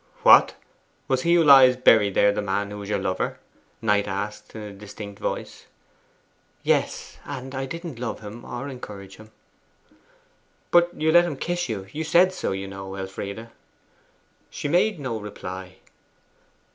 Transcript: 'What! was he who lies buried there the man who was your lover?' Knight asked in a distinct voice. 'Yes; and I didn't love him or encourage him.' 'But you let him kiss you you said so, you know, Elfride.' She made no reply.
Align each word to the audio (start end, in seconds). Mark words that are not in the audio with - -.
'What! 0.23 0.55
was 1.07 1.21
he 1.21 1.35
who 1.35 1.43
lies 1.43 1.77
buried 1.77 2.15
there 2.15 2.31
the 2.31 2.41
man 2.41 2.71
who 2.71 2.79
was 2.79 2.89
your 2.89 2.97
lover?' 2.97 3.37
Knight 3.83 4.07
asked 4.07 4.55
in 4.55 4.61
a 4.63 4.73
distinct 4.73 5.19
voice. 5.21 5.67
'Yes; 6.63 7.19
and 7.23 7.53
I 7.53 7.67
didn't 7.67 7.99
love 7.99 8.21
him 8.21 8.43
or 8.43 8.67
encourage 8.67 9.17
him.' 9.17 9.29
'But 10.71 10.91
you 10.99 11.11
let 11.11 11.25
him 11.25 11.37
kiss 11.37 11.69
you 11.69 11.85
you 11.91 12.03
said 12.03 12.33
so, 12.33 12.51
you 12.51 12.67
know, 12.67 12.95
Elfride.' 12.95 13.49
She 14.49 14.67
made 14.67 14.99
no 14.99 15.19
reply. 15.19 15.75